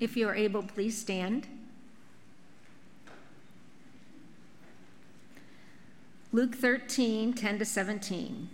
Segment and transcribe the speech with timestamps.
[0.00, 1.46] If you are able, please stand.
[6.30, 8.48] Luke 13, 10 to 17.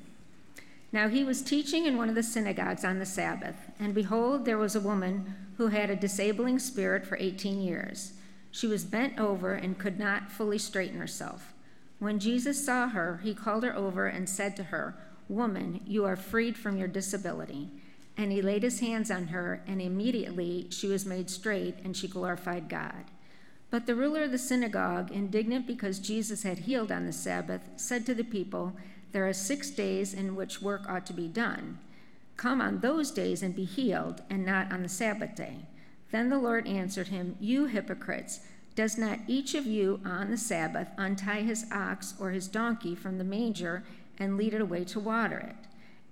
[0.92, 4.58] Now he was teaching in one of the synagogues on the Sabbath, and behold, there
[4.58, 8.12] was a woman who had a disabling spirit for 18 years.
[8.52, 11.52] She was bent over and could not fully straighten herself.
[11.98, 14.96] When Jesus saw her, he called her over and said to her,
[15.29, 17.70] Woman, you are freed from your disability.
[18.16, 22.06] And he laid his hands on her, and immediately she was made straight, and she
[22.06, 23.04] glorified God.
[23.70, 28.06] But the ruler of the synagogue, indignant because Jesus had healed on the Sabbath, said
[28.06, 28.77] to the people,
[29.10, 31.78] There are six days in which work ought to be done.
[32.36, 35.66] Come on those days and be healed, and not on the Sabbath day.
[36.12, 38.41] Then the Lord answered him, You hypocrites,
[38.77, 43.19] does not each of you on the Sabbath untie his ox or his donkey from
[43.19, 43.84] the manger
[44.19, 45.63] and lead it away to water it?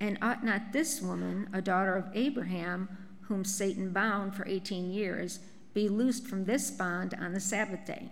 [0.03, 2.89] And ought not this woman, a daughter of Abraham,
[3.21, 5.39] whom Satan bound for 18 years,
[5.75, 8.11] be loosed from this bond on the Sabbath day?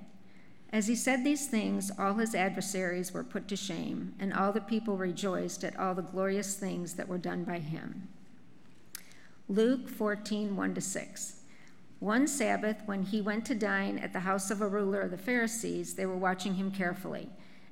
[0.73, 4.61] As he said these things, all his adversaries were put to shame, and all the
[4.61, 8.07] people rejoiced at all the glorious things that were done by him.
[9.49, 11.41] Luke 14, 1 to 6.
[11.99, 15.19] One Sabbath, when he went to dine at the house of a ruler of the
[15.19, 17.31] Pharisees, they were watching him carefully.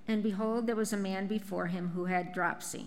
[0.09, 2.87] And behold, there was a man before him who had dropsy.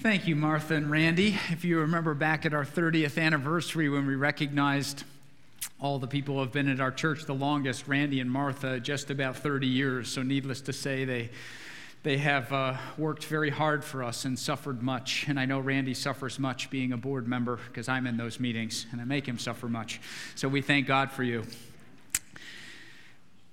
[0.00, 1.38] Thank you, Martha and Randy.
[1.50, 5.04] If you remember back at our 30th anniversary when we recognized
[5.78, 9.10] all the people who have been at our church the longest, Randy and Martha, just
[9.10, 10.10] about 30 years.
[10.10, 11.28] So, needless to say, they,
[12.02, 15.26] they have uh, worked very hard for us and suffered much.
[15.28, 18.86] And I know Randy suffers much being a board member because I'm in those meetings
[18.92, 20.00] and I make him suffer much.
[20.34, 21.44] So, we thank God for you.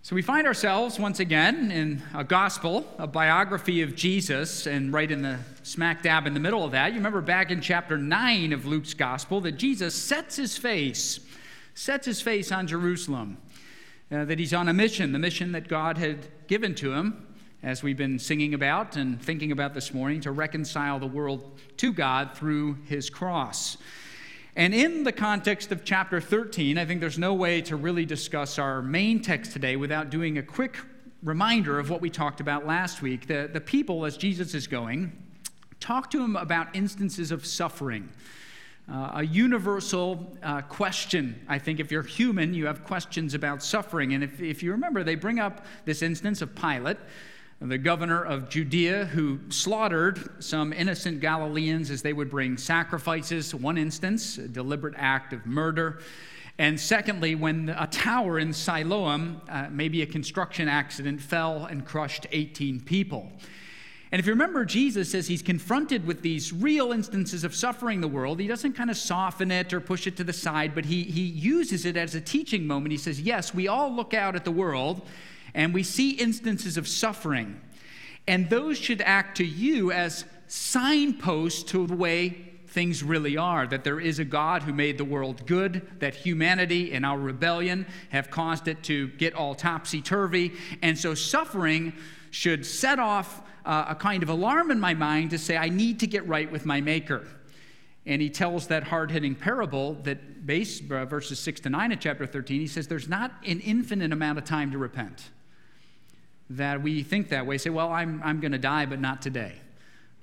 [0.08, 5.12] So we find ourselves once again in a gospel, a biography of Jesus, and right
[5.12, 8.54] in the smack dab in the middle of that, you remember back in chapter 9
[8.54, 11.20] of Luke's gospel that Jesus sets his face,
[11.74, 13.38] sets his face on Jerusalem,
[14.10, 17.28] uh, that he's on a mission, the mission that God had given to him,
[17.62, 21.92] as we've been singing about and thinking about this morning, to reconcile the world to
[21.92, 23.76] God through his cross.
[24.58, 28.58] And in the context of chapter 13, I think there's no way to really discuss
[28.58, 30.80] our main text today without doing a quick
[31.22, 33.28] reminder of what we talked about last week.
[33.28, 35.16] The, the people, as Jesus is going,
[35.80, 38.10] talk to him about instances of suffering.
[38.92, 41.40] Uh, a universal uh, question.
[41.48, 44.16] I think if you're human, you have questions about suffering.
[44.16, 46.98] And if, if you remember, they bring up this instance of Pilate
[47.60, 53.54] the governor of Judea, who slaughtered some innocent Galileans as they would bring sacrifices.
[53.54, 56.00] One instance, a deliberate act of murder.
[56.60, 62.28] And secondly, when a tower in Siloam, uh, maybe a construction accident, fell and crushed
[62.32, 63.32] 18 people.
[64.12, 68.08] And if you remember, Jesus, as he's confronted with these real instances of suffering the
[68.08, 71.04] world, he doesn't kind of soften it or push it to the side, but he,
[71.04, 72.92] he uses it as a teaching moment.
[72.92, 75.02] He says, Yes, we all look out at the world
[75.58, 77.60] and we see instances of suffering.
[78.28, 83.84] And those should act to you as signposts to the way things really are that
[83.84, 88.30] there is a God who made the world good, that humanity and our rebellion have
[88.30, 90.54] caused it to get all topsy turvy.
[90.84, 91.94] And so suffering
[92.30, 96.00] should set off uh, a kind of alarm in my mind to say, I need
[96.02, 97.26] to get right with my Maker.
[98.06, 102.00] And he tells that hard hitting parable that, base uh, verses 6 to 9 of
[102.00, 105.30] chapter 13, he says, There's not an infinite amount of time to repent
[106.50, 109.54] that we think that way say, well, I'm, I'm going to die, but not today.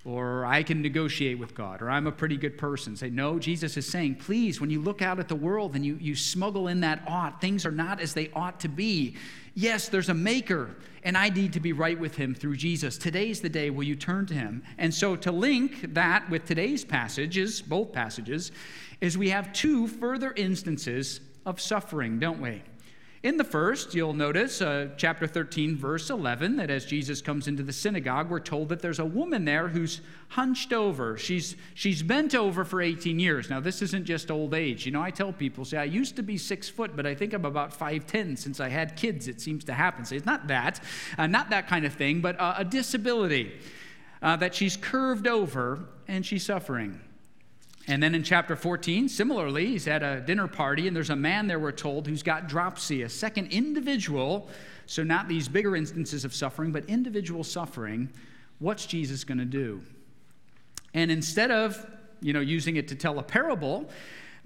[0.06, 2.94] Or I can negotiate with God, or I'm a pretty good person.
[2.94, 5.96] Say, no, Jesus is saying, please, when you look out at the world and you,
[5.98, 9.16] you smuggle in that ought, things are not as they ought to be.
[9.54, 12.98] Yes, there's a maker, and I need to be right with him through Jesus.
[12.98, 14.62] Today's the day will you turn to him.
[14.76, 18.52] And so to link that with today's passages, both passages,
[19.00, 22.62] is we have two further instances of suffering, don't we?
[23.24, 27.62] In the first, you'll notice, uh, chapter 13, verse 11, that as Jesus comes into
[27.62, 31.16] the synagogue, we're told that there's a woman there who's hunched over.
[31.16, 33.48] She's, she's bent over for 18 years.
[33.48, 34.84] Now, this isn't just old age.
[34.84, 37.32] You know, I tell people, say, I used to be six foot, but I think
[37.32, 39.26] I'm about 5'10 since I had kids.
[39.26, 40.04] It seems to happen.
[40.04, 40.80] Say, it's not that,
[41.16, 43.58] uh, not that kind of thing, but uh, a disability
[44.20, 47.00] uh, that she's curved over and she's suffering.
[47.86, 51.46] And then in chapter 14, similarly, he's at a dinner party, and there's a man
[51.46, 54.48] there, we're told, who's got dropsy, a second individual
[54.86, 58.10] So, not these bigger instances of suffering, but individual suffering.
[58.58, 59.82] What's Jesus going to do?
[60.92, 61.86] And instead of
[62.24, 63.88] you know, using it to tell a parable,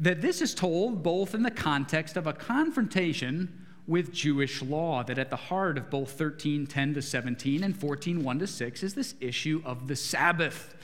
[0.00, 5.19] that this is told both in the context of a confrontation with Jewish law, that
[5.19, 8.94] at the heart of both 13, 10 to 17 and 14, 1 to 6 is
[8.94, 10.76] this issue of the Sabbath,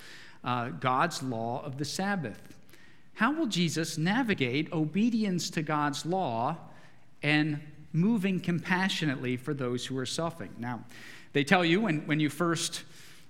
[0.44, 2.40] uh, God's law of the Sabbath.
[3.14, 6.56] How will Jesus navigate obedience to God's law
[7.22, 7.60] and
[7.92, 10.50] moving compassionately for those who are suffering?
[10.58, 10.84] Now,
[11.32, 12.82] they tell you when, when you first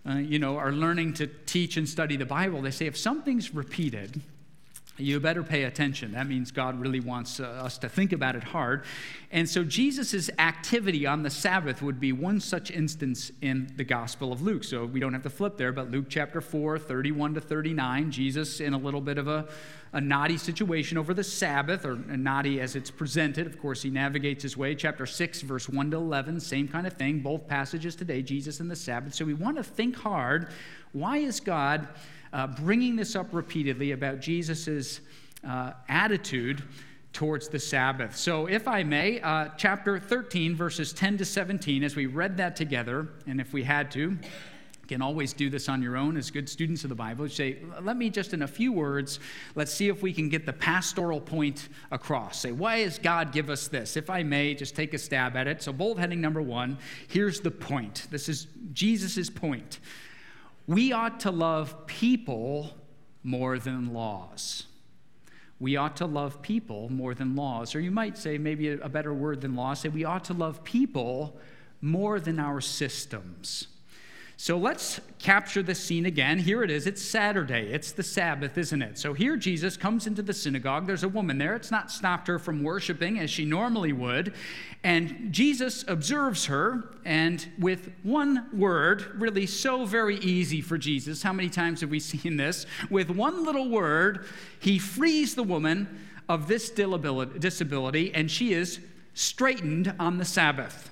[0.09, 3.55] uh, you know, are learning to teach and study the Bible, they say if something's
[3.55, 4.21] repeated,
[4.97, 6.13] you better pay attention.
[6.13, 8.85] That means God really wants uh, us to think about it hard.
[9.33, 14.33] And so Jesus' activity on the Sabbath would be one such instance in the Gospel
[14.33, 14.63] of Luke.
[14.63, 18.61] So we don't have to flip there, but Luke chapter 4, 31 to 39, Jesus
[18.61, 19.49] in a little bit of a,
[19.93, 23.49] a naughty situation over the Sabbath, or naughty as it's presented.
[23.49, 24.77] Of course, he navigates his way.
[24.77, 27.19] Chapter 6, verse 1 to 11, same kind of thing.
[27.19, 29.15] Both passages today, Jesus and the Sabbath.
[29.15, 30.51] So we want to think hard.
[30.93, 31.89] Why is God
[32.35, 35.01] uh, bringing this up repeatedly about Jesus'
[35.49, 36.63] uh, attitude
[37.13, 38.17] towards the Sabbath.
[38.17, 42.57] So, if I may, uh, chapter 13, verses 10 to 17, as we read that
[42.57, 44.19] together, and if we had to,
[44.89, 47.27] can always do this on your own as good students of the Bible.
[47.29, 49.19] Say, let me just in a few words,
[49.55, 52.41] let's see if we can get the pastoral point across.
[52.41, 53.97] Say, why does God give us this?
[53.97, 55.63] If I may, just take a stab at it.
[55.63, 56.79] So, bold heading number one,
[57.09, 58.09] here's the point.
[58.11, 59.79] This is Jesus' point
[60.67, 62.71] we ought to love people
[63.23, 64.65] more than laws.
[65.61, 67.75] We ought to love people more than laws.
[67.75, 70.65] Or you might say, maybe a better word than law, say we ought to love
[70.65, 71.39] people
[71.81, 73.69] more than our systems.
[74.37, 76.41] So let's capture the scene again.
[76.41, 76.89] Here it is.
[76.89, 77.73] It's Saturday.
[77.73, 78.99] It's the Sabbath, isn't it?
[78.99, 80.87] So here Jesus comes into the synagogue.
[80.87, 81.55] There's a woman there.
[81.55, 84.35] It's not stopped her from worshiping as she normally would.
[84.83, 91.23] And Jesus observes her, and with one word, really so very easy for Jesus.
[91.23, 92.67] How many times have we seen this?
[92.91, 94.27] With one little word,
[94.59, 98.81] he frees the woman of this disability, and she is
[99.15, 100.91] straightened on the Sabbath.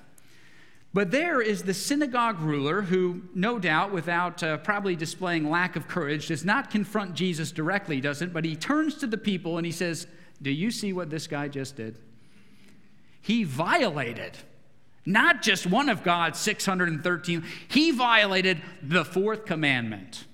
[0.93, 5.87] But there is the synagogue ruler who, no doubt, without uh, probably displaying lack of
[5.87, 9.71] courage, does not confront Jesus directly, doesn't, but he turns to the people and he
[9.71, 10.05] says,
[10.41, 11.97] Do you see what this guy just did?
[13.21, 14.37] He violated
[15.05, 20.25] not just one of God's 613, he violated the fourth commandment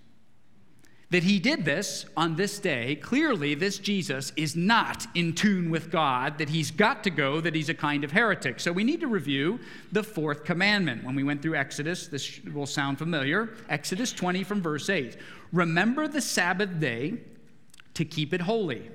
[1.11, 5.89] that he did this on this day, clearly this Jesus is not in tune with
[5.89, 8.59] God, that he's got to go, that he's a kind of heretic.
[8.59, 9.59] So we need to review
[9.91, 11.03] the fourth commandment.
[11.03, 13.49] When we went through Exodus, this will sound familiar.
[13.69, 15.17] Exodus 20 from verse 8.
[15.51, 17.15] Remember the Sabbath day
[17.95, 18.91] to keep it holy.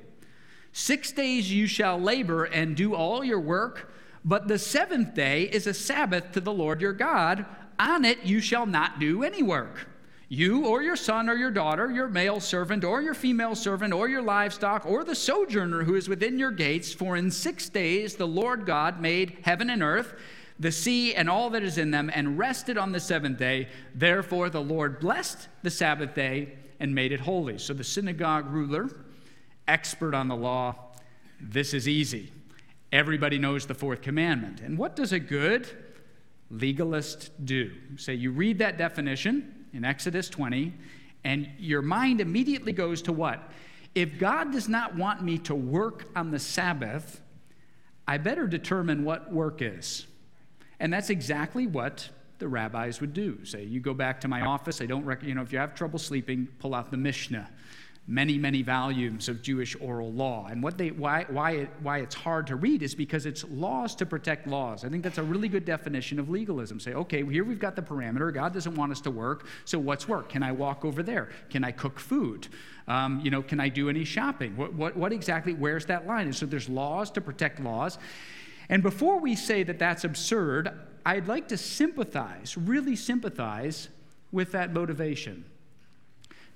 [0.72, 3.92] Six days you shall labor and do all your work,
[4.24, 7.44] but the seventh day is a Sabbath to the Lord your God.
[7.80, 9.88] On it you shall not do any work
[10.34, 14.08] you or your son or your daughter, your male servant or your female servant or
[14.08, 18.26] your livestock or the sojourner who is within your gates, for in six days the
[18.26, 20.14] Lord God made heaven and earth,
[20.58, 23.68] the sea and all that is in them, and rested on the seventh day.
[23.94, 27.58] Therefore the Lord blessed the Sabbath day and made it holy.
[27.58, 28.90] So the synagogue ruler,
[29.68, 30.74] expert on the law,
[31.40, 32.32] this is easy.
[32.92, 34.60] Everybody knows the fourth commandment.
[34.60, 35.68] And what does a good
[36.50, 37.72] legalist do?
[37.96, 40.72] Say, you read that definition in Exodus 20,
[41.24, 43.50] and your mind immediately goes to what?
[43.94, 47.20] If God does not want me to work on the Sabbath,
[48.06, 50.06] I better determine what work is.
[50.80, 53.44] And that's exactly what the rabbis would do.
[53.44, 55.74] Say, you go back to my office, I don't, rec- you know, if you have
[55.74, 57.48] trouble sleeping, pull out the Mishnah
[58.06, 60.46] many, many volumes of Jewish oral law.
[60.50, 63.94] And what they, why, why, it, why it's hard to read is because it's laws
[63.96, 64.84] to protect laws.
[64.84, 66.78] I think that's a really good definition of legalism.
[66.80, 68.32] Say, okay, here we've got the parameter.
[68.32, 70.28] God doesn't want us to work, so what's work?
[70.28, 71.30] Can I walk over there?
[71.48, 72.48] Can I cook food?
[72.88, 74.54] Um, you know, can I do any shopping?
[74.54, 76.26] What, what, what exactly, where's that line?
[76.26, 77.96] And so there's laws to protect laws.
[78.68, 80.70] And before we say that that's absurd,
[81.06, 83.88] I'd like to sympathize, really sympathize
[84.30, 85.46] with that motivation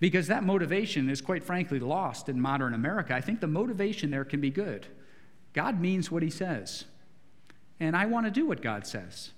[0.00, 3.14] because that motivation is quite frankly lost in modern America.
[3.14, 4.86] I think the motivation there can be good.
[5.52, 6.84] God means what he says,
[7.80, 9.32] and I want to do what God says.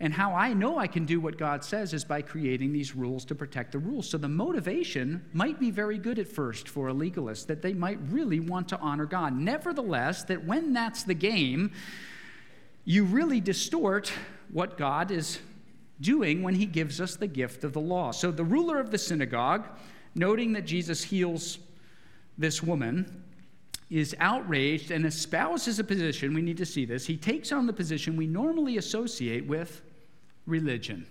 [0.00, 3.24] And how I know I can do what God says is by creating these rules
[3.24, 4.08] to protect the rules.
[4.08, 7.98] So the motivation might be very good at first for a legalist, that they might
[8.08, 9.36] really want to honor God.
[9.36, 11.72] Nevertheless, that when that's the game,
[12.84, 14.12] you really distort
[14.52, 15.40] what God is
[16.00, 18.10] doing when he gives us the gift of the law.
[18.10, 19.66] So the ruler of the synagogue,
[20.14, 21.58] noting that Jesus heals
[22.36, 23.24] this woman,
[23.90, 27.06] is outraged and espouses a position, we need to see this.
[27.06, 29.82] He takes on the position we normally associate with
[30.46, 31.06] religion.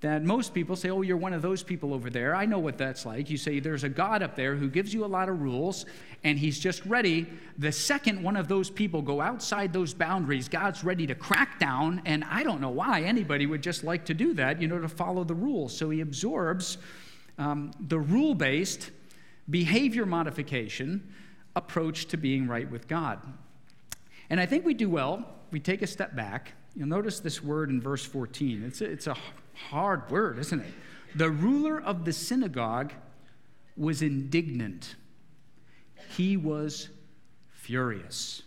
[0.00, 2.34] That most people say, Oh, you're one of those people over there.
[2.34, 3.30] I know what that's like.
[3.30, 5.86] You say, There's a God up there who gives you a lot of rules,
[6.22, 7.26] and he's just ready.
[7.58, 12.00] The second one of those people go outside those boundaries, God's ready to crack down,
[12.04, 14.88] and I don't know why anybody would just like to do that, you know, to
[14.88, 15.76] follow the rules.
[15.76, 16.78] So he absorbs
[17.38, 18.90] um, the rule based
[19.50, 21.12] behavior modification
[21.56, 23.20] approach to being right with God.
[24.30, 25.24] And I think we do well.
[25.50, 26.52] We take a step back.
[26.76, 28.62] You'll notice this word in verse 14.
[28.62, 29.16] It's a, it's a
[29.70, 30.72] hard word, isn't it?
[31.14, 32.92] The ruler of the synagogue
[33.76, 34.96] was indignant,
[36.16, 36.88] he was
[37.50, 38.42] furious.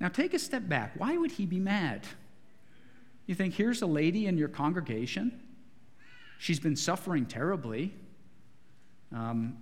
[0.00, 0.94] Now, take a step back.
[0.96, 2.06] Why would he be mad?
[3.26, 5.40] You think, here's a lady in your congregation.
[6.38, 7.94] She's been suffering terribly.
[9.14, 9.58] Um,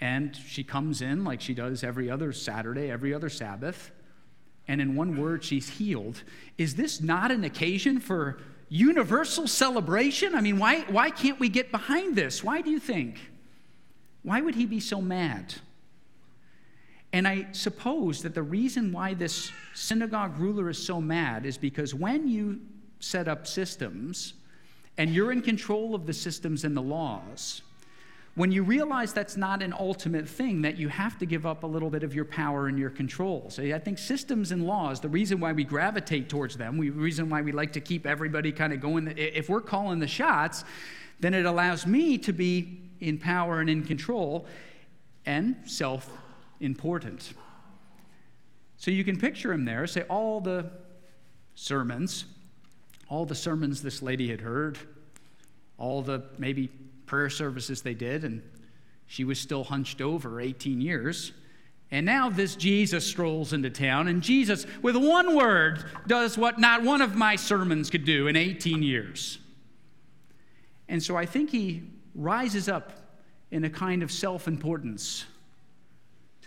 [0.00, 3.90] and she comes in like she does every other Saturday, every other Sabbath.
[4.68, 6.22] And in one word, she's healed.
[6.56, 10.34] Is this not an occasion for universal celebration?
[10.34, 12.42] I mean, why, why can't we get behind this?
[12.42, 13.18] Why do you think?
[14.22, 15.54] Why would he be so mad?
[17.12, 21.94] And I suppose that the reason why this synagogue ruler is so mad is because
[21.94, 22.60] when you
[23.00, 24.34] set up systems
[24.98, 27.62] and you're in control of the systems and the laws,
[28.36, 31.66] when you realize that's not an ultimate thing, that you have to give up a
[31.66, 33.46] little bit of your power and your control.
[33.48, 37.30] So I think systems and laws, the reason why we gravitate towards them, the reason
[37.30, 40.64] why we like to keep everybody kind of going, if we're calling the shots,
[41.18, 44.46] then it allows me to be in power and in control
[45.24, 46.10] and self
[46.60, 47.32] important.
[48.76, 50.70] So you can picture him there, say all the
[51.54, 52.26] sermons,
[53.08, 54.78] all the sermons this lady had heard,
[55.78, 56.68] all the maybe
[57.06, 58.42] prayer services they did, and
[59.06, 61.32] she was still hunched over 18 years.
[61.90, 66.82] And now this Jesus strolls into town, and Jesus, with one word, does what not
[66.82, 69.38] one of my sermons could do in 18 years.
[70.88, 71.84] And so I think he
[72.14, 72.92] rises up
[73.50, 75.24] in a kind of self importance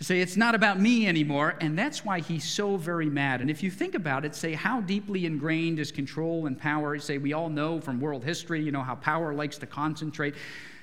[0.00, 3.42] to say it's not about me anymore, and that's why he's so very mad.
[3.42, 6.98] And if you think about it, say how deeply ingrained is control and power?
[6.98, 10.36] Say we all know from world history, you know how power likes to concentrate.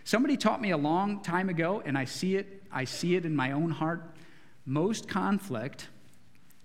[0.04, 2.64] Somebody taught me a long time ago, and I see it.
[2.72, 4.04] I see it in my own heart.
[4.68, 5.88] Most conflict,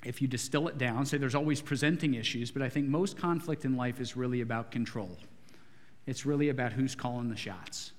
[0.05, 3.65] if you distill it down, say there's always presenting issues, but I think most conflict
[3.65, 5.17] in life is really about control.
[6.07, 7.92] It's really about who's calling the shots.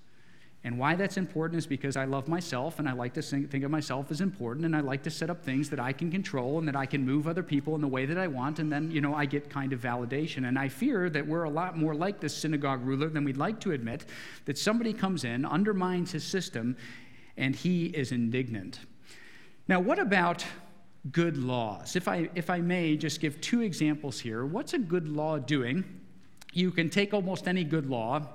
[0.65, 3.71] And why that's important is because I love myself and I like to think of
[3.71, 6.65] myself as important and I like to set up things that I can control and
[6.69, 9.01] that I can move other people in the way that I want and then, you
[9.01, 10.47] know, I get kind of validation.
[10.47, 13.59] And I fear that we're a lot more like this synagogue ruler than we'd like
[13.61, 14.05] to admit,
[14.45, 16.77] that somebody comes in, undermines his system,
[17.35, 18.79] and he is indignant.
[19.67, 20.45] Now, what about
[21.11, 21.97] good laws?
[21.97, 24.45] If I, if I may just give two examples here.
[24.45, 25.83] What's a good law doing?
[26.53, 28.29] You can take almost any good law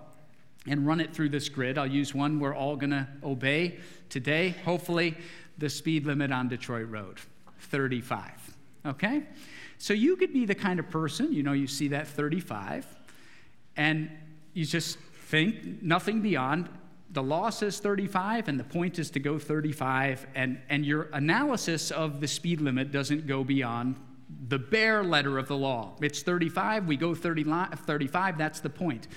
[0.67, 1.79] and run it through this grid.
[1.79, 5.17] I'll use one we're all going to obey today, hopefully,
[5.59, 7.19] the speed limit on Detroit Road
[7.61, 8.57] 35.
[8.87, 9.25] Okay?
[9.79, 12.87] So you could be the kind of person, you know, you see that 35,
[13.77, 14.11] and
[14.53, 16.69] you just think nothing beyond.
[17.13, 21.91] The law says 35, and the point is to go 35, and, and your analysis
[21.91, 23.97] of the speed limit doesn't go beyond
[24.49, 25.95] the bare letter of the law.
[26.03, 29.09] It's 35, we go 30, 35, that's the point.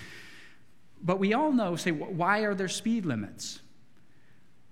[1.03, 3.59] But we all know, say, why are there speed limits?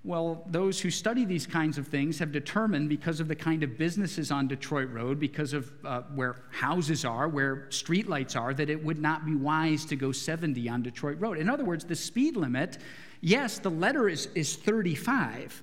[0.04, 3.78] Well, those who study these kinds of things have determined because of the kind of
[3.78, 8.82] businesses on Detroit Road, because of uh, where houses are, where streetlights are, that it
[8.82, 11.38] would not be wise to go 70 on Detroit Road.
[11.38, 12.78] In other words, the speed limit,
[13.20, 15.62] yes, the letter is, is 35,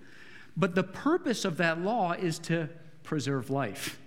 [0.56, 2.68] but the purpose of that law is to
[3.04, 3.98] preserve life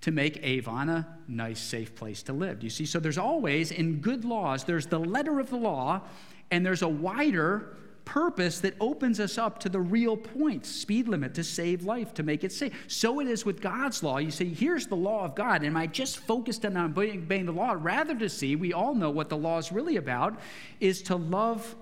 [0.00, 2.60] to make Avon a nice, safe place to live.
[2.60, 2.86] Do you see?
[2.86, 6.02] So there's always, in good laws, there's the letter of the law,
[6.50, 11.34] and there's a wider purpose that opens us up to the real point speed limit
[11.34, 12.72] to save life, to make it safe.
[12.86, 14.16] So it is with God's law.
[14.16, 15.62] You say, here's the law of God.
[15.62, 17.76] Am I just focused on obeying the law?
[17.78, 20.40] Rather to see, we all know what the law is really about,
[20.80, 21.76] is to love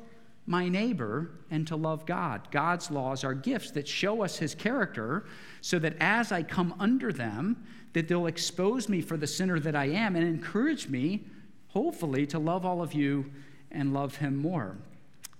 [0.46, 2.48] my neighbor and to love God.
[2.50, 5.26] God's laws are gifts that show us his character
[5.60, 7.64] so that as I come under them,
[7.96, 11.24] that they'll expose me for the sinner that I am and encourage me,
[11.68, 13.24] hopefully, to love all of you
[13.70, 14.76] and love him more.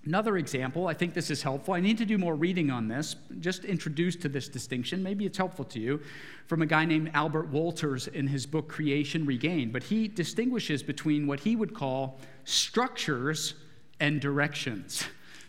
[0.07, 1.75] Another example, I think this is helpful.
[1.75, 5.03] I need to do more reading on this, just introduced to this distinction.
[5.03, 6.01] Maybe it's helpful to you
[6.47, 9.71] from a guy named Albert Wolters in his book Creation Regained.
[9.71, 13.53] But he distinguishes between what he would call structures
[14.01, 15.05] and directions.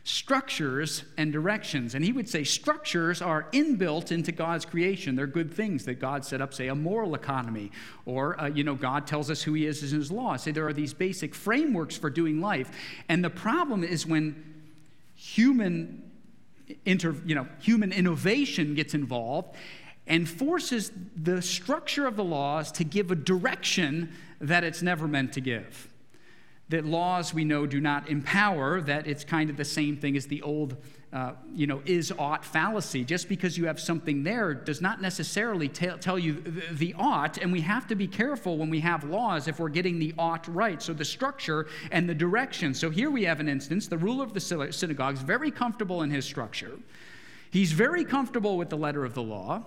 [0.08, 1.94] Structures and directions.
[1.94, 5.18] And he would say structures are inbuilt into God's creation.
[5.18, 7.72] They're good things that God set up, say, a moral economy,
[8.06, 10.38] or, uh, you know, God tells us who he is in his law.
[10.38, 12.72] Say there are these basic frameworks for doing life.
[13.10, 14.46] And the problem is when
[15.14, 16.10] human,
[16.86, 19.58] inter, you know, human innovation gets involved
[20.08, 25.34] and forces the structure of the laws to give a direction that it's never meant
[25.34, 25.90] to give
[26.70, 30.28] that laws we know do not empower, that it's kind of the same thing as
[30.28, 30.76] the old,
[31.14, 33.06] uh, you know, is ought fallacy.
[33.06, 37.38] Just because you have something there does not necessarily t- tell you the, the ought,
[37.38, 40.46] and we have to be careful when we have laws if we're getting the ought
[40.54, 40.82] right.
[40.82, 42.74] So the structure and the direction.
[42.74, 46.12] So here we have an instance the ruler of the synagogue is very comfortable in
[46.12, 46.78] his structure,
[47.50, 49.64] he's very comfortable with the letter of the law,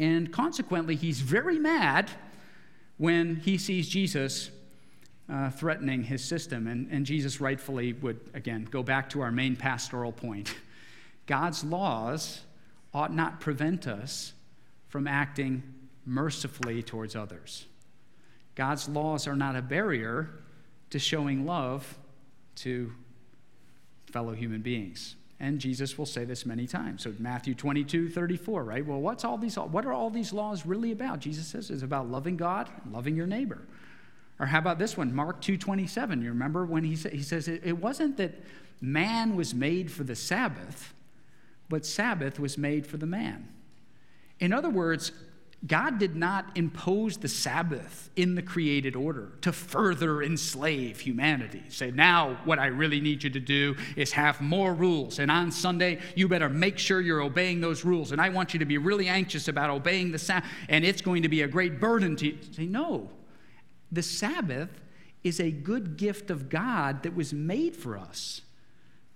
[0.00, 2.10] and consequently, he's very mad
[2.96, 4.50] when he sees Jesus
[5.30, 6.66] uh, threatening his system.
[6.66, 10.54] And, and Jesus rightfully would, again, go back to our main pastoral point.
[11.26, 12.40] God's laws
[12.92, 14.32] ought not prevent us
[14.88, 15.62] from acting
[16.04, 17.66] mercifully towards others.
[18.56, 20.30] God's laws are not a barrier
[20.90, 21.98] to showing love
[22.56, 22.92] to
[24.10, 25.14] fellow human beings.
[25.38, 27.02] And Jesus will say this many times.
[27.02, 28.84] So Matthew 22, 34, right?
[28.84, 31.20] Well, what's all these what are all these laws really about?
[31.20, 33.62] Jesus says it's about loving God and loving your neighbor.
[34.40, 36.22] Or how about this one, Mark 2:27?
[36.22, 38.32] You remember when he, he says it, it wasn't that
[38.80, 40.94] man was made for the Sabbath,
[41.68, 43.48] but Sabbath was made for the man.
[44.40, 45.12] In other words,
[45.66, 51.62] God did not impose the Sabbath in the created order to further enslave humanity.
[51.68, 55.18] Say, now what I really need you to do is have more rules.
[55.18, 58.12] And on Sunday, you better make sure you're obeying those rules.
[58.12, 60.48] And I want you to be really anxious about obeying the Sabbath.
[60.70, 62.38] And it's going to be a great burden to you.
[62.52, 63.10] Say, no.
[63.92, 64.70] The Sabbath
[65.22, 68.42] is a good gift of God that was made for us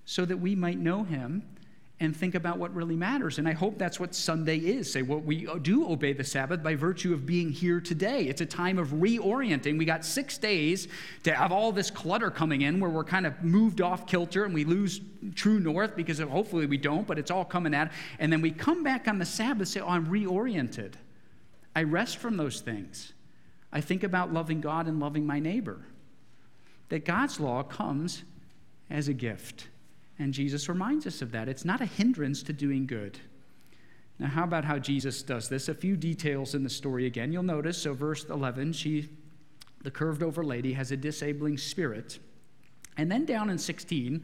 [0.04, 1.42] so that we might know Him
[2.00, 3.38] and think about what really matters.
[3.38, 4.92] And I hope that's what Sunday is.
[4.92, 8.24] Say, well, we do obey the Sabbath by virtue of being here today.
[8.24, 9.78] It's a time of reorienting.
[9.78, 10.88] We got six days
[11.22, 14.52] to have all this clutter coming in where we're kind of moved off kilter and
[14.52, 15.00] we lose
[15.34, 17.92] true north because of, hopefully we don't, but it's all coming at.
[18.18, 20.94] And then we come back on the Sabbath say, oh, I'm reoriented.
[21.74, 23.13] I rest from those things.
[23.74, 25.80] I think about loving God and loving my neighbor.
[26.90, 28.22] That God's law comes
[28.88, 29.66] as a gift.
[30.20, 31.48] And Jesus reminds us of that.
[31.48, 33.18] It's not a hindrance to doing good.
[34.20, 35.68] Now, how about how Jesus does this?
[35.68, 37.32] A few details in the story again.
[37.32, 39.08] You'll notice, so verse 11, she,
[39.82, 42.20] the curved over lady, has a disabling spirit.
[42.96, 44.22] And then down in 16,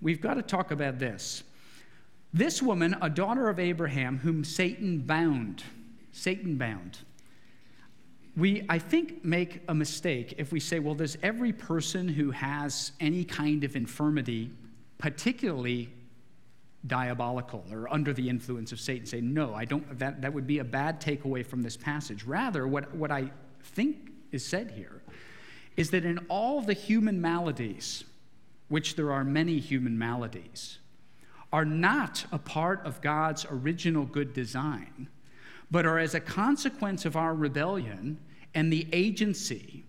[0.00, 1.42] we've got to talk about this.
[2.32, 5.64] This woman, a daughter of Abraham, whom Satan bound,
[6.12, 6.98] Satan bound
[8.36, 12.92] we, I think, make a mistake if we say, well, does every person who has
[12.98, 14.50] any kind of infirmity,
[14.98, 15.92] particularly
[16.86, 20.58] diabolical or under the influence of Satan, say, no, I don't, that, that would be
[20.58, 22.24] a bad takeaway from this passage.
[22.24, 23.30] Rather, what, what I
[23.62, 25.02] think is said here
[25.76, 28.04] is that in all the human maladies,
[28.68, 30.78] which there are many human maladies,
[31.52, 35.08] are not a part of God's original good design
[35.74, 38.16] but are as a consequence of our rebellion
[38.54, 39.84] and the agency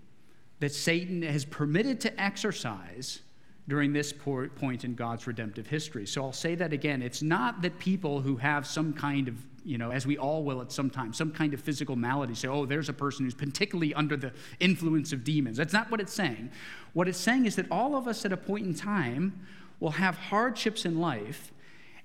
[0.60, 3.20] that Satan has permitted to exercise
[3.68, 6.08] during this point in God's redemptive history.
[6.08, 7.04] So I'll say that again.
[7.04, 10.60] It's not that people who have some kind of, you know, as we all will
[10.60, 13.94] at some time, some kind of physical malady say, oh, there's a person who's particularly
[13.94, 15.56] under the influence of demons.
[15.56, 16.50] That's not what it's saying.
[16.94, 19.40] What it's saying is that all of us at a point in time
[19.80, 21.52] will have hardships in life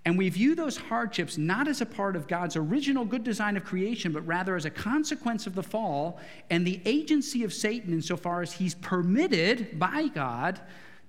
[0.05, 3.65] and we view those hardships not as a part of God's original good design of
[3.65, 8.41] creation, but rather as a consequence of the fall and the agency of Satan insofar
[8.41, 10.61] as he's permitted by God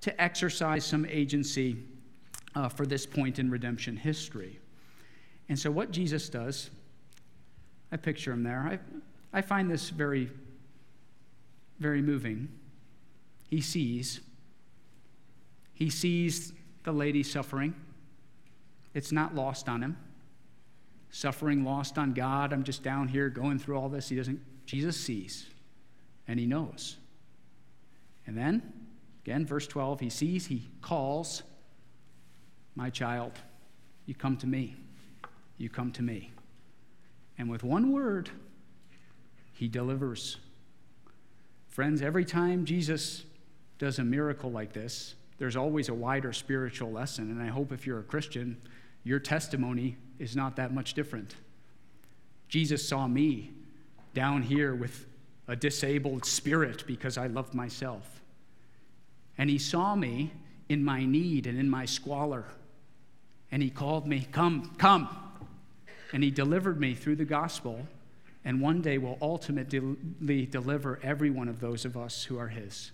[0.02, 1.76] to exercise some agency
[2.54, 4.58] uh, for this point in redemption history.
[5.48, 6.70] And so, what Jesus does,
[7.90, 8.78] I picture him there.
[9.32, 10.30] I, I find this very,
[11.78, 12.48] very moving.
[13.48, 14.20] He sees,
[15.72, 16.52] he sees
[16.84, 17.74] the lady suffering.
[18.94, 19.96] It's not lost on him.
[21.10, 22.52] Suffering lost on God.
[22.52, 24.08] I'm just down here going through all this.
[24.08, 25.46] He doesn't, Jesus sees
[26.26, 26.96] and he knows.
[28.26, 28.62] And then,
[29.24, 31.42] again, verse 12, he sees, he calls,
[32.76, 33.32] My child,
[34.06, 34.76] you come to me.
[35.58, 36.32] You come to me.
[37.38, 38.30] And with one word,
[39.52, 40.38] he delivers.
[41.68, 43.24] Friends, every time Jesus
[43.78, 47.30] does a miracle like this, there's always a wider spiritual lesson.
[47.30, 48.56] And I hope if you're a Christian,
[49.04, 51.34] your testimony is not that much different.
[52.48, 53.50] Jesus saw me
[54.14, 55.06] down here with
[55.48, 58.20] a disabled spirit because I loved myself.
[59.38, 60.32] And he saw me
[60.68, 62.44] in my need and in my squalor.
[63.50, 65.08] And he called me, Come, come.
[66.12, 67.86] And he delivered me through the gospel,
[68.44, 72.90] and one day will ultimately deliver every one of those of us who are his.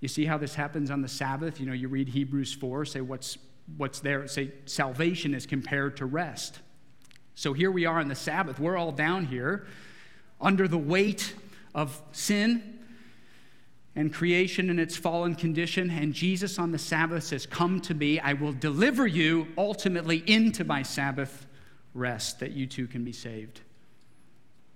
[0.00, 1.60] You see how this happens on the Sabbath?
[1.60, 3.38] You know, you read Hebrews 4, say what's,
[3.76, 6.60] what's there, say salvation is compared to rest.
[7.34, 8.58] So here we are on the Sabbath.
[8.58, 9.66] We're all down here
[10.40, 11.34] under the weight
[11.74, 12.80] of sin
[13.94, 15.90] and creation in its fallen condition.
[15.90, 20.64] And Jesus on the Sabbath says, Come to me, I will deliver you ultimately into
[20.64, 21.46] my Sabbath
[21.94, 23.60] rest that you too can be saved.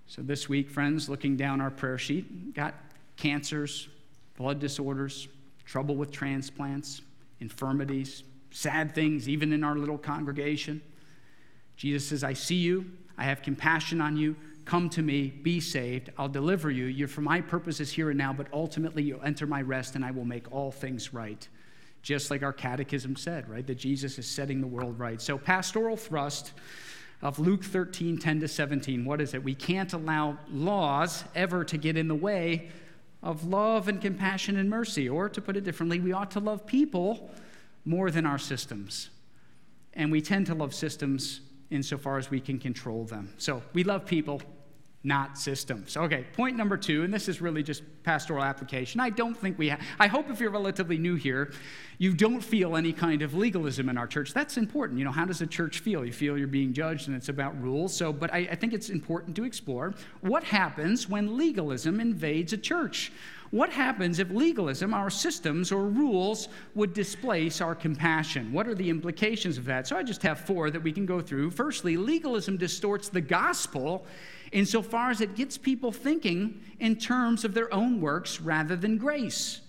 [0.07, 2.75] So this week, friends, looking down our prayer sheet, got
[3.17, 3.89] cancers,
[4.37, 5.29] blood disorders,
[5.65, 7.01] trouble with transplants,
[7.41, 8.23] infirmities,
[8.57, 10.81] sad things, even in our little congregation.
[11.77, 12.87] Jesus says, I see you,
[13.19, 14.35] I have compassion on you.
[14.65, 16.87] Come to me, be saved, I'll deliver you.
[16.87, 20.11] You're for my purposes here and now, but ultimately you'll enter my rest and I
[20.11, 21.47] will make all things right.
[22.01, 23.67] Just like our catechism said, right?
[23.67, 25.21] That Jesus is setting the world right.
[25.21, 26.53] So, pastoral thrust
[27.21, 29.05] of Luke 13, 10 to 17.
[29.05, 29.45] What is it?
[29.45, 32.71] We can't allow laws ever to get in the way
[33.23, 35.09] of love and compassion and mercy.
[35.09, 37.31] Or to put it differently, we ought to love people
[37.87, 39.09] more than our systems.
[39.95, 43.33] And we tend to love systems insofar as we can control them.
[43.39, 44.43] So we love people,
[45.03, 45.97] not systems.
[45.97, 49.01] Okay, point number two, and this is really just pastoral application.
[49.01, 51.53] I don't think we I hope if you're relatively new here,
[51.99, 54.35] you don't feel any kind of legalism in our church.
[54.35, 54.99] That's important.
[54.99, 56.05] You know, how does a church feel?
[56.05, 57.97] You feel you're being judged and it's about rules.
[57.97, 62.59] So, but I, I think it's important to explore what happens when legalism invades a
[62.59, 63.13] church.
[63.51, 68.53] What happens if legalism, our systems or rules, would displace our compassion?
[68.53, 69.87] What are the implications of that?
[69.87, 71.51] So I just have four that we can go through.
[71.51, 74.05] Firstly, legalism distorts the gospel
[74.53, 79.61] insofar as it gets people thinking in terms of their own works rather than grace.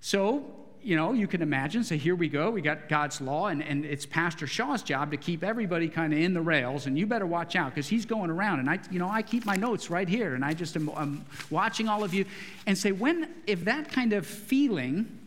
[0.00, 1.82] So, you know, you can imagine.
[1.82, 2.48] So here we go.
[2.48, 6.20] We got God's law, and, and it's Pastor Shaw's job to keep everybody kind of
[6.20, 6.86] in the rails.
[6.86, 8.60] And you better watch out because he's going around.
[8.60, 11.24] And I, you know, I keep my notes right here, and I just am I'm
[11.50, 12.24] watching all of you
[12.68, 15.18] and say, when, if that kind of feeling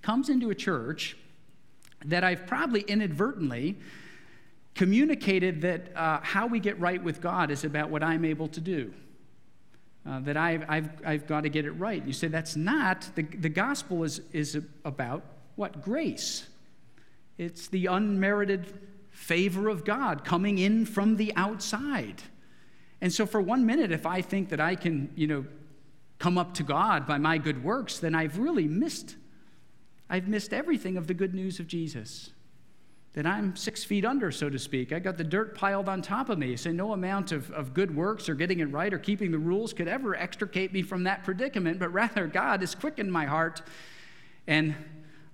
[0.00, 1.16] comes into a church
[2.04, 3.76] that I've probably inadvertently
[4.76, 8.60] communicated that uh, how we get right with God is about what I'm able to
[8.60, 8.94] do.
[10.06, 12.04] Uh, that I've, I've, I've got to get it right.
[12.04, 15.22] You say that's not, the, the gospel is, is about
[15.56, 15.80] what?
[15.82, 16.46] Grace.
[17.38, 18.66] It's the unmerited
[19.10, 22.22] favor of God coming in from the outside.
[23.00, 25.46] And so, for one minute, if I think that I can, you know,
[26.18, 29.16] come up to God by my good works, then I've really missed,
[30.10, 32.30] I've missed everything of the good news of Jesus
[33.14, 34.92] that I'm six feet under, so to speak.
[34.92, 36.56] I got the dirt piled on top of me.
[36.56, 39.72] So no amount of, of good works or getting it right or keeping the rules
[39.72, 43.62] could ever extricate me from that predicament, but rather God has quickened my heart
[44.48, 44.74] and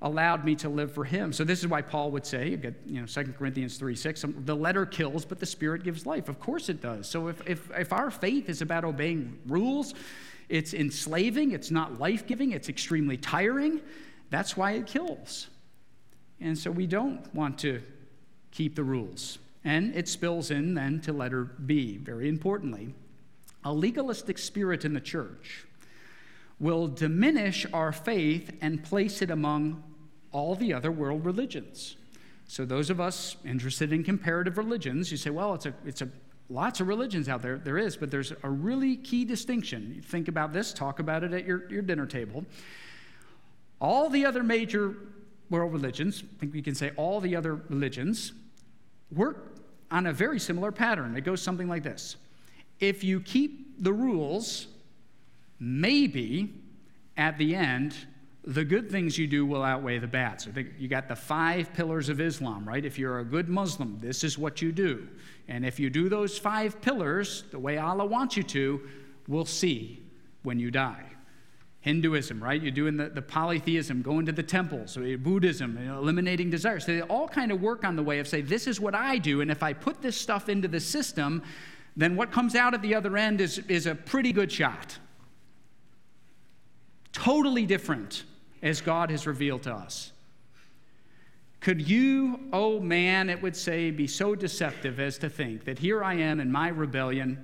[0.03, 1.33] allowed me to live for him.
[1.33, 2.51] So this is why Paul would say,
[2.87, 6.29] you know, 2 Corinthians 3 6, um, the letter kills, but the spirit gives life.
[6.29, 7.09] Of course it does.
[7.09, 9.95] So if, if, if our faith is about obeying rules,
[10.51, 13.81] it's enslaving, it's not life giving, it's extremely tiring,
[14.31, 15.49] that's why it kills.
[16.41, 17.83] And so we don't want to
[18.51, 19.39] keep the rules.
[19.65, 22.95] And it spills in then to letter B, very importantly.
[23.65, 25.67] A legalistic spirit in the church
[26.59, 29.83] will diminish our faith and place it among
[30.33, 31.97] all the other world religions.
[32.47, 36.09] So those of us interested in comparative religions, you say, well, it's a, it's a
[36.49, 37.59] lots of religions out there.
[37.59, 39.93] There is, but there's a really key distinction.
[39.95, 42.45] You think about this, talk about it at your, your dinner table.
[43.81, 44.97] All the other major
[45.51, 48.33] world religions, I think we can say all the other religions,
[49.11, 49.57] work
[49.91, 51.17] on a very similar pattern.
[51.17, 52.17] It goes something like this
[52.79, 54.69] If you keep the rules,
[55.59, 56.55] maybe
[57.17, 57.95] at the end,
[58.45, 60.41] the good things you do will outweigh the bad.
[60.41, 62.85] So you got the five pillars of Islam, right?
[62.85, 65.07] If you're a good Muslim, this is what you do.
[65.49, 68.81] And if you do those five pillars the way Allah wants you to,
[69.29, 70.03] we'll see
[70.43, 71.05] when you die.
[71.81, 72.61] Hinduism, right?
[72.61, 76.85] You're doing the, the polytheism, going to the temples, Buddhism, you know, eliminating desires.
[76.85, 79.17] So they all kind of work on the way of say, this is what I
[79.17, 81.43] do, and if I put this stuff into the system,
[81.97, 84.99] then what comes out at the other end is, is a pretty good shot.
[87.13, 88.25] Totally different
[88.63, 90.13] as God has revealed to us.
[91.61, 96.05] Could you, oh man, it would say, be so deceptive as to think that here
[96.05, 97.39] I am in my rebellion?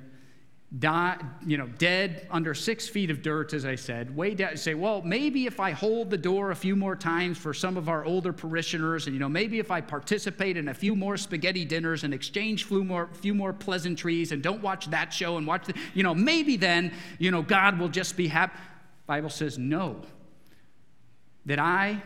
[0.79, 4.57] Die, you know, dead under six feet of dirt, as I said, way down.
[4.57, 7.88] Say, well, maybe if I hold the door a few more times for some of
[7.88, 11.64] our older parishioners, and you know, maybe if I participate in a few more spaghetti
[11.64, 15.66] dinners and exchange few more, few more pleasantries and don't watch that show and watch,
[15.66, 18.59] the, you know, maybe then, you know, God will just be happy.
[19.07, 20.02] Bible says no.
[21.46, 22.02] That I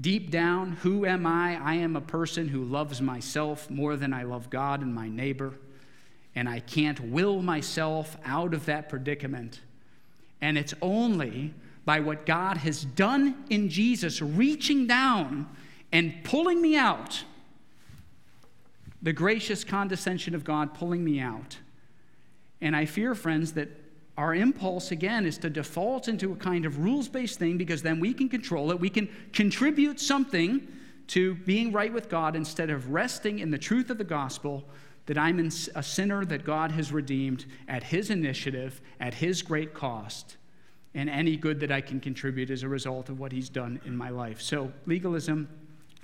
[0.00, 1.62] Deep down, who am I?
[1.62, 5.52] I am a person who loves myself more than I love God and my neighbor.
[6.34, 9.60] And I can't will myself out of that predicament.
[10.40, 15.48] And it's only by what God has done in Jesus, reaching down
[15.92, 17.24] and pulling me out,
[19.02, 21.58] the gracious condescension of God pulling me out.
[22.60, 23.68] And I fear, friends, that
[24.16, 28.00] our impulse, again, is to default into a kind of rules based thing because then
[28.00, 28.78] we can control it.
[28.78, 30.68] We can contribute something
[31.08, 34.64] to being right with God instead of resting in the truth of the gospel
[35.10, 35.40] that I'm
[35.74, 40.36] a sinner that God has redeemed at His initiative, at His great cost,
[40.94, 43.96] and any good that I can contribute as a result of what He's done in
[43.96, 44.40] my life.
[44.40, 45.48] So, legalism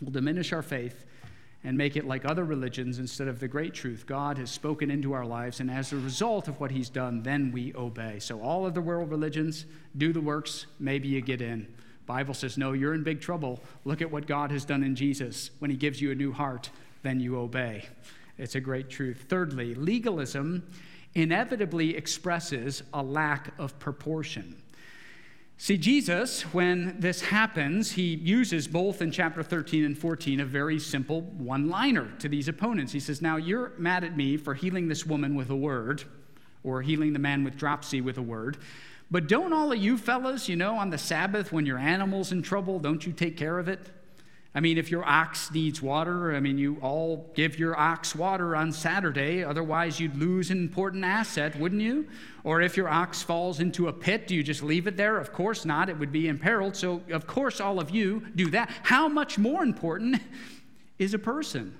[0.02, 1.04] will diminish our faith
[1.62, 5.12] and make it like other religions instead of the great truth God has spoken into
[5.12, 5.60] our lives.
[5.60, 8.18] And as a result of what He's done, then we obey.
[8.18, 9.66] So all of the world religions
[9.96, 11.72] do the works, maybe you get in.
[12.06, 13.62] Bible says, no, you're in big trouble.
[13.84, 15.52] Look at what God has done in Jesus.
[15.60, 16.70] When He gives you a new heart,
[17.04, 17.84] then you obey.
[18.38, 19.26] It's a great truth.
[19.28, 20.66] Thirdly, legalism
[21.14, 24.56] inevitably expresses a lack of proportion.
[25.58, 30.78] See, Jesus, when this happens, he uses both in chapter 13 and 14 a very
[30.78, 32.92] simple one liner to these opponents.
[32.92, 36.04] He says, Now you're mad at me for healing this woman with a word,
[36.62, 38.58] or healing the man with dropsy with a word.
[39.10, 42.42] But don't all of you fellas, you know, on the Sabbath when your animal's in
[42.42, 43.88] trouble, don't you take care of it?
[44.56, 48.56] I mean, if your ox needs water, I mean, you all give your ox water
[48.56, 52.08] on Saturday, otherwise, you'd lose an important asset, wouldn't you?
[52.42, 55.18] Or if your ox falls into a pit, do you just leave it there?
[55.18, 55.90] Of course not.
[55.90, 56.74] It would be imperiled.
[56.74, 58.70] So, of course, all of you do that.
[58.82, 60.22] How much more important
[60.98, 61.76] is a person?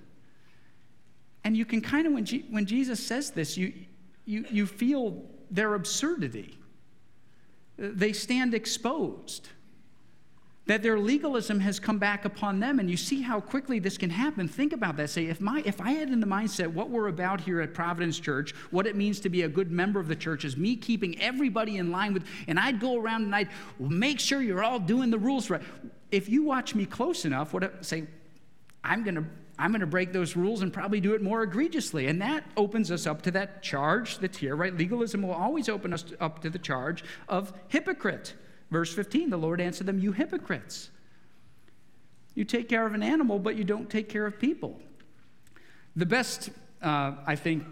[1.45, 3.73] And you can kind of, when, G- when Jesus says this, you,
[4.27, 6.59] you, you feel their absurdity.
[7.79, 9.49] They stand exposed
[10.67, 14.11] that their legalism has come back upon them and you see how quickly this can
[14.11, 17.09] happen think about that say if my if i had in the mindset what we're
[17.09, 20.17] about here at providence church what it means to be a good member of the
[20.17, 23.49] church is me keeping everybody in line with and i'd go around and i'd
[23.79, 25.63] make sure you're all doing the rules right
[26.11, 28.05] if you watch me close enough what say
[28.85, 29.25] i'm going to
[29.59, 32.09] I'm going to break those rules and probably do it more egregiously.
[32.09, 34.77] And that opens us up to that charge that's here, right?
[34.77, 38.35] Legalism will always open us up to the charge of hypocrite.
[38.71, 40.91] Verse 15 the Lord answered them, You hypocrites.
[42.35, 44.79] You take care of an animal, but you don't take care of people.
[45.97, 46.51] The best,
[46.83, 47.65] uh, I think,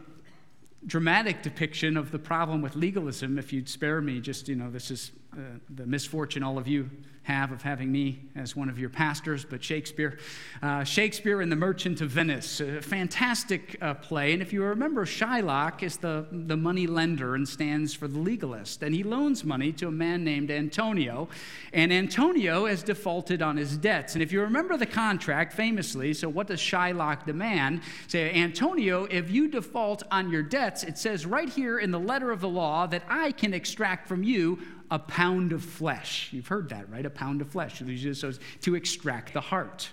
[0.86, 4.90] dramatic depiction of the problem with legalism, if you'd spare me, just, you know, this
[4.90, 6.88] is uh, the misfortune all of you
[7.24, 10.18] have of having me as one of your pastors, but Shakespeare.
[10.62, 14.34] Uh, Shakespeare in The Merchant of Venice, a fantastic uh, play.
[14.34, 18.82] And if you remember, Shylock is the, the money lender and stands for the legalist.
[18.82, 21.30] And he loans money to a man named Antonio.
[21.72, 24.12] And Antonio has defaulted on his debts.
[24.14, 27.80] And if you remember the contract famously, so what does Shylock demand?
[28.06, 32.30] Say, Antonio, if you default on your debts, it says right here in the letter
[32.30, 34.58] of the law that I can extract from you
[34.90, 36.28] a pound of flesh.
[36.32, 37.04] You've heard that, right?
[37.04, 37.82] A pound of flesh.
[38.12, 39.90] So to extract the heart.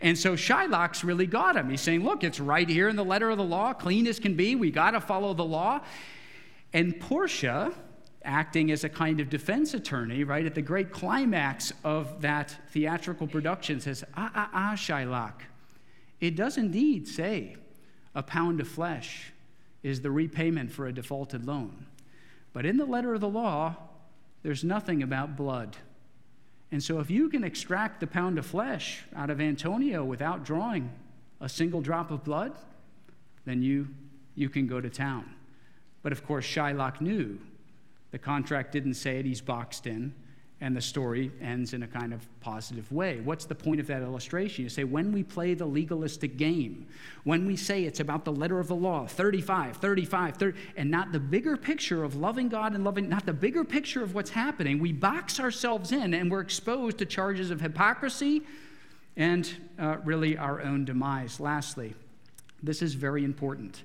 [0.00, 1.70] And so Shylock's really got him.
[1.70, 4.34] He's saying, look, it's right here in the letter of the law, clean as can
[4.34, 4.54] be.
[4.54, 5.80] We got to follow the law.
[6.72, 7.72] And Portia,
[8.24, 13.26] acting as a kind of defense attorney, right, at the great climax of that theatrical
[13.26, 15.42] production, says, ah, ah, ah, Shylock,
[16.20, 17.56] it does indeed say
[18.14, 19.32] a pound of flesh
[19.82, 21.86] is the repayment for a defaulted loan.
[22.52, 23.76] But in the letter of the law,
[24.42, 25.76] there's nothing about blood.
[26.70, 30.90] And so, if you can extract the pound of flesh out of Antonio without drawing
[31.40, 32.52] a single drop of blood,
[33.44, 33.88] then you,
[34.34, 35.34] you can go to town.
[36.02, 37.38] But of course, Shylock knew
[38.10, 40.14] the contract didn't say it, he's boxed in
[40.62, 43.20] and the story ends in a kind of positive way.
[43.20, 44.62] What's the point of that illustration?
[44.62, 46.86] You say, when we play the legalistic game,
[47.24, 51.10] when we say it's about the letter of the law, 35, 35, 30, and not
[51.10, 54.78] the bigger picture of loving God and loving, not the bigger picture of what's happening,
[54.78, 58.42] we box ourselves in and we're exposed to charges of hypocrisy
[59.16, 61.40] and uh, really our own demise.
[61.40, 61.92] Lastly,
[62.62, 63.82] this is very important.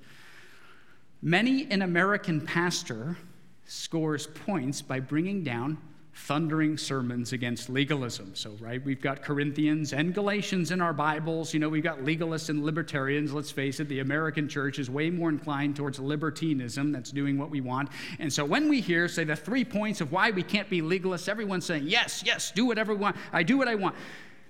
[1.24, 3.18] Many an American pastor
[3.66, 5.80] scores points by bringing down
[6.18, 8.36] thundering sermons against legalism.
[8.36, 11.54] So, right, we've got Corinthians and Galatians in our Bibles.
[11.54, 13.34] You know, we've got legalists and libertarians.
[13.34, 17.52] Let's face it, the American church is way more inclined towards libertinism that's doing what
[17.52, 17.90] we want.
[18.20, 21.30] And so, when we hear, say, the three points of why we can't be legalists,
[21.30, 23.16] everyone's saying, yes, yes, do whatever we want.
[23.32, 23.96] I do what I want.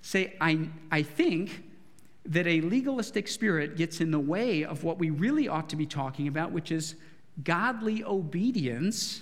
[0.01, 1.63] Say, I, I think
[2.25, 5.85] that a legalistic spirit gets in the way of what we really ought to be
[5.85, 6.95] talking about, which is
[7.43, 9.21] godly obedience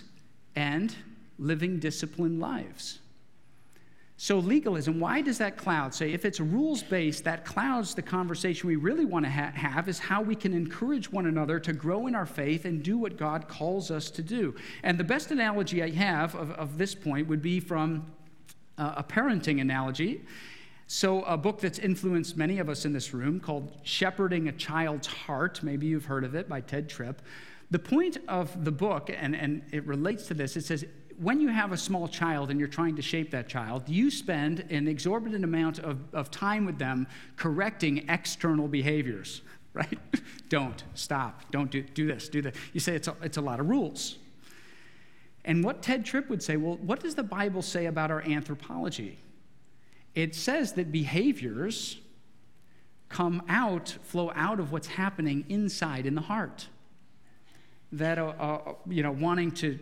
[0.56, 0.96] and
[1.38, 3.00] living disciplined lives.
[4.18, 5.94] So, legalism, why does that cloud?
[5.94, 9.90] Say, if it's rules based, that clouds the conversation we really want to ha- have
[9.90, 13.18] is how we can encourage one another to grow in our faith and do what
[13.18, 14.56] God calls us to do.
[14.84, 18.10] And the best analogy I have of, of this point would be from
[18.78, 20.22] uh, a parenting analogy.
[20.88, 25.08] So, a book that's influenced many of us in this room called Shepherding a Child's
[25.08, 27.22] Heart, maybe you've heard of it by Tedd Tripp.
[27.72, 30.86] The point of the book, and, and it relates to this, it says
[31.20, 34.66] when you have a small child and you're trying to shape that child, you spend
[34.70, 39.42] an exorbitant amount of, of time with them correcting external behaviors,
[39.74, 40.00] right?
[40.50, 42.56] don't, stop, don't do, do this, do that.
[42.74, 44.18] You say it's a, it's a lot of rules.
[45.46, 49.20] And what Tedd Tripp would say, well, what does the Bible say about our anthropology?
[50.16, 51.98] It says that behaviors
[53.10, 56.68] come out, flow out of what's happening inside in the heart.
[57.92, 59.78] That, uh, uh, you know, wanting to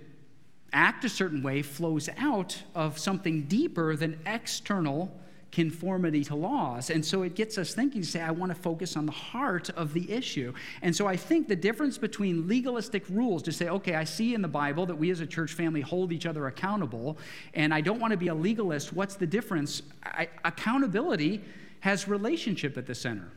[0.73, 5.12] act a certain way flows out of something deeper than external
[5.53, 6.89] conformity to laws.
[6.89, 9.93] And so it gets us thinking, say, I want to focus on the heart of
[9.93, 10.51] the issue.
[10.81, 14.41] And so I think the difference between legalistic rules to say, okay, I see in
[14.41, 17.19] the Bible that we as a church family hold each other accountable,
[17.53, 18.93] and I don't want to be a legalist.
[18.93, 19.83] What's the difference?
[20.03, 21.41] I, accountability
[21.81, 23.31] has relationship at the center,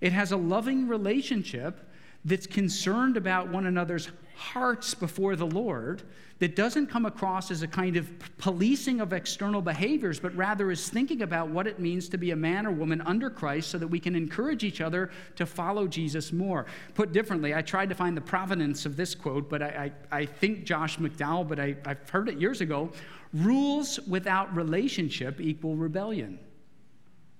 [0.00, 1.88] it has a loving relationship
[2.24, 6.02] that's concerned about one another's hearts before the Lord
[6.38, 10.88] that doesn't come across as a kind of policing of external behaviors, but rather is
[10.88, 13.86] thinking about what it means to be a man or woman under Christ so that
[13.86, 16.66] we can encourage each other to follow Jesus more.
[16.94, 20.26] Put differently, I tried to find the provenance of this quote, but I, I, I
[20.26, 22.90] think Josh McDowell, but I, I've heard it years ago
[23.32, 26.38] rules without relationship equal rebellion.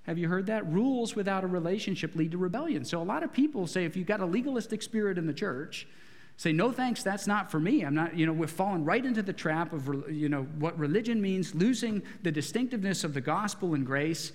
[0.03, 0.69] Have you heard that?
[0.71, 2.83] Rules without a relationship lead to rebellion.
[2.83, 5.87] So a lot of people say if you've got a legalistic spirit in the church,
[6.35, 7.83] say no thanks that's not for me.
[7.83, 11.21] I'm not you know we've fallen right into the trap of you know what religion
[11.21, 14.33] means losing the distinctiveness of the gospel and grace.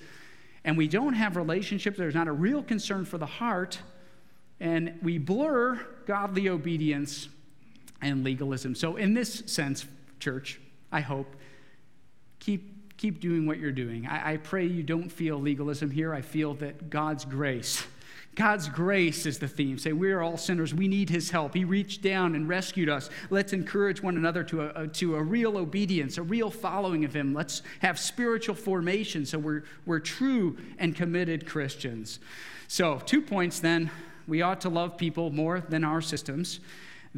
[0.64, 1.98] And we don't have relationships.
[1.98, 3.78] There's not a real concern for the heart.
[4.61, 7.28] And we blur godly obedience
[8.00, 8.74] and legalism.
[8.74, 9.87] So in this sense
[10.18, 11.37] church i hope
[12.38, 16.20] keep keep doing what you're doing I, I pray you don't feel legalism here i
[16.20, 17.84] feel that god's grace
[18.38, 19.78] God's grace is the theme.
[19.78, 20.72] Say, we are all sinners.
[20.72, 21.54] We need his help.
[21.54, 23.11] He reached down and rescued us.
[23.30, 27.34] Let's encourage one another to a, to a real obedience, a real following of him.
[27.34, 32.20] Let's have spiritual formation so we're, we're true and committed Christians.
[32.68, 33.90] So, two points then.
[34.28, 36.61] We ought to love people more than our systems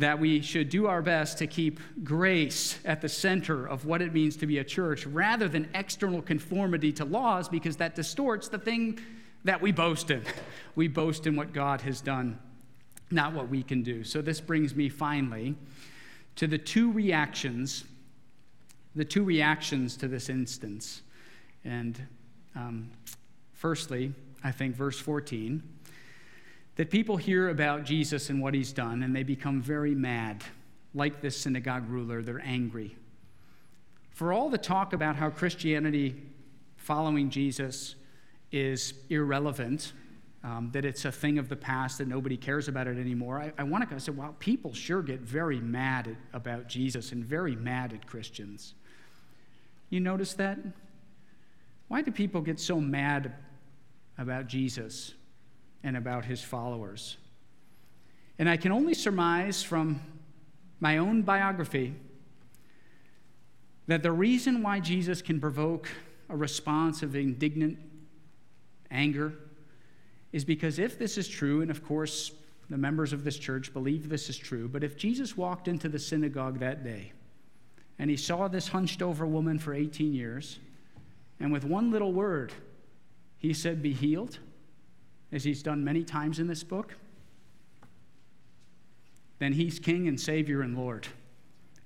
[0.00, 4.12] that we should do our best to keep grace at the center of what it
[4.12, 8.58] means to be a church rather than external conformity to laws because that distorts the
[8.58, 8.98] thing
[9.44, 10.22] that we boast in.
[10.74, 12.38] We boast in what God has done,
[13.10, 14.04] not what we can do.
[14.04, 15.54] So this brings me finally
[16.36, 17.84] to the two reactions,
[18.94, 21.02] the two reactions to this instance.
[21.64, 22.00] And
[22.56, 22.90] um,
[23.52, 25.62] firstly, I think verse 14,
[26.76, 30.42] that people hear about Jesus and what he's done, and they become very mad.
[30.94, 32.96] Like this synagogue ruler, they're angry.
[34.10, 36.22] For all the talk about how Christianity
[36.76, 37.94] following Jesus
[38.50, 39.92] is irrelevant,
[40.42, 43.40] um, that it's a thing of the past, that nobody cares about it anymore.
[43.40, 47.24] I, I want to say, wow, people sure get very mad at, about Jesus and
[47.24, 48.74] very mad at Christians.
[49.90, 50.58] You notice that?
[51.88, 53.34] Why do people get so mad
[54.16, 55.14] about Jesus
[55.82, 57.16] and about his followers?
[58.38, 60.00] And I can only surmise from
[60.80, 61.94] my own biography
[63.86, 65.88] that the reason why Jesus can provoke
[66.28, 67.78] a response of indignant
[68.90, 69.34] anger,
[70.32, 72.32] is because if this is true, and of course
[72.68, 75.98] the members of this church believe this is true, but if Jesus walked into the
[75.98, 77.12] synagogue that day
[77.98, 80.58] and he saw this hunched over woman for 18 years,
[81.40, 82.52] and with one little word,
[83.38, 84.38] he said, Be healed,
[85.32, 86.94] as he's done many times in this book,
[89.38, 91.08] then he's King and Savior and Lord.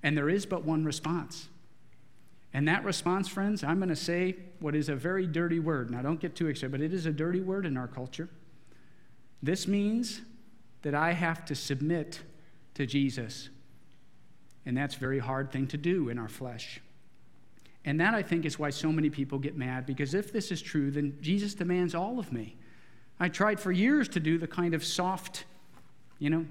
[0.02, 1.48] And there is but one response
[2.54, 5.90] and that response, friends, I'm going to say what is a very dirty word.
[5.90, 8.28] Now, don't get too excited, but it is a dirty word in our culture.
[9.42, 10.20] This means
[10.82, 12.20] that I have to submit
[12.74, 13.48] to Jesus.
[14.64, 16.80] And that's a very hard thing to do in our flesh.
[17.84, 20.62] And that, I think, is why so many people get mad, because if this is
[20.62, 22.56] true, then Jesus demands all of me.
[23.18, 25.44] I tried for years to do the kind of soft,
[26.18, 26.46] you know,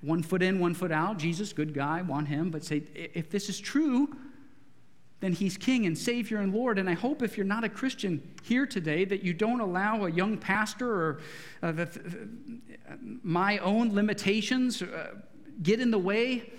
[0.00, 1.18] one foot in, one foot out.
[1.18, 2.50] Jesus, good guy, want him.
[2.50, 4.14] But say, if this is true,
[5.20, 6.78] then he's king and savior and Lord.
[6.78, 10.10] And I hope if you're not a Christian here today, that you don't allow a
[10.10, 11.20] young pastor or
[11.62, 12.28] uh, the,
[13.22, 15.14] my own limitations uh,
[15.62, 16.52] get in the way,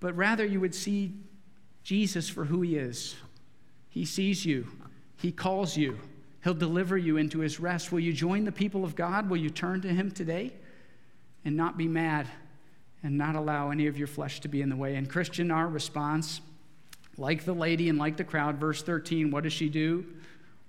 [0.00, 1.12] but rather you would see
[1.84, 3.16] Jesus for who he is.
[3.90, 4.66] He sees you,
[5.16, 5.98] he calls you,
[6.44, 7.92] he'll deliver you into his rest.
[7.92, 9.28] Will you join the people of God?
[9.28, 10.52] Will you turn to him today
[11.44, 12.26] and not be mad
[13.02, 14.96] and not allow any of your flesh to be in the way?
[14.96, 16.40] And, Christian, our response,
[17.16, 20.06] like the lady and like the crowd, verse 13, what does she do?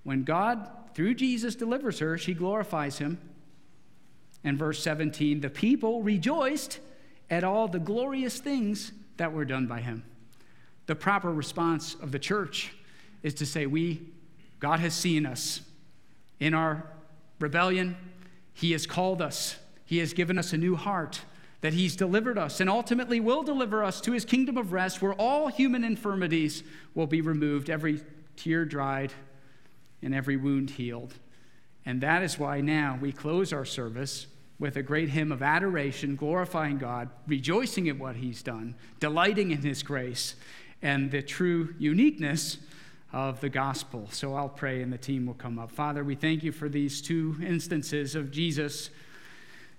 [0.03, 3.19] When God, through Jesus, delivers her, she glorifies him.
[4.43, 6.79] And verse 17, the people rejoiced
[7.29, 10.03] at all the glorious things that were done by him.
[10.87, 12.73] The proper response of the church
[13.21, 14.01] is to say, We,
[14.59, 15.61] God has seen us
[16.39, 16.85] in our
[17.39, 17.97] rebellion.
[18.53, 19.57] He has called us.
[19.85, 21.21] He has given us a new heart,
[21.61, 25.13] that He's delivered us and ultimately will deliver us to His kingdom of rest where
[25.13, 28.01] all human infirmities will be removed, every
[28.35, 29.13] tear dried,
[30.01, 31.15] and every wound healed.
[31.85, 34.27] And that is why now we close our service
[34.59, 39.61] with a great hymn of adoration, glorifying God, rejoicing in what He's done, delighting in
[39.61, 40.35] His grace,
[40.81, 42.57] and the true uniqueness
[43.11, 44.07] of the gospel.
[44.11, 45.71] So I'll pray and the team will come up.
[45.71, 48.89] Father, we thank you for these two instances of Jesus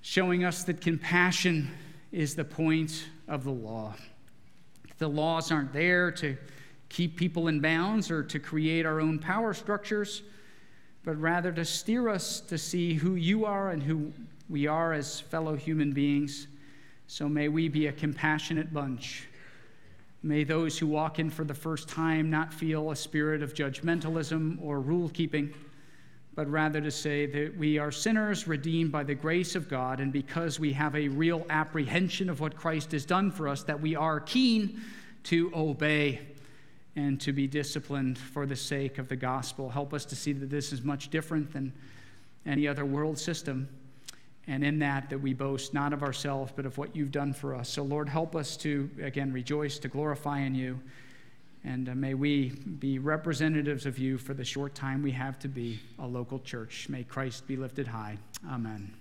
[0.02, 1.70] showing us that compassion
[2.10, 3.94] is the point of the law.
[4.98, 6.36] The laws aren't there to
[6.88, 10.22] keep people in bounds or to create our own power structures,
[11.04, 14.12] but rather to steer us to see who you are and who
[14.48, 16.48] we are as fellow human beings.
[17.06, 19.28] So may we be a compassionate bunch
[20.22, 24.58] May those who walk in for the first time not feel a spirit of judgmentalism
[24.62, 25.54] or rule keeping,
[26.34, 30.12] but rather to say that we are sinners redeemed by the grace of God, and
[30.12, 33.96] because we have a real apprehension of what Christ has done for us, that we
[33.96, 34.80] are keen
[35.24, 36.20] to obey
[36.96, 39.70] and to be disciplined for the sake of the gospel.
[39.70, 41.72] Help us to see that this is much different than
[42.44, 43.68] any other world system
[44.50, 47.54] and in that that we boast not of ourselves but of what you've done for
[47.54, 47.68] us.
[47.68, 50.78] So lord help us to again rejoice to glorify in you.
[51.62, 55.48] And uh, may we be representatives of you for the short time we have to
[55.48, 56.88] be a local church.
[56.88, 58.18] May christ be lifted high.
[58.50, 58.99] Amen